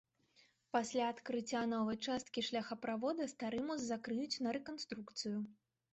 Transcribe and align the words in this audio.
Пасля 0.75 1.03
адкрыцця 1.13 1.61
новай 1.73 1.97
часткі 2.07 2.45
шляхаправода 2.49 3.27
стары 3.35 3.59
мост 3.69 3.83
закрыюць 3.93 4.41
на 4.47 4.59
рэканструкцыю. 4.59 5.37